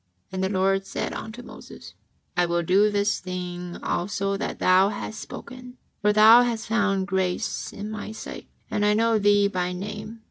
''And 0.31 0.43
the 0.43 0.49
Lord 0.49 0.87
said 0.87 1.13
unto 1.13 1.43
Moses: 1.43 1.93
"I 2.35 2.47
will 2.47 2.63
do 2.63 2.89
this 2.89 3.19
thing 3.19 3.77
also 3.83 4.35
that 4.35 4.57
thou 4.57 4.89
hast 4.89 5.19
spoken, 5.21 5.77
for 6.01 6.11
thou 6.11 6.41
hast 6.41 6.65
found 6.65 7.05
grace 7.05 7.71
in 7.71 7.91
My 7.91 8.11
sight, 8.11 8.47
and 8.71 8.83
I 8.83 8.95
know 8.95 9.19
thee 9.19 9.47
by 9.47 9.73
name. 9.73 10.19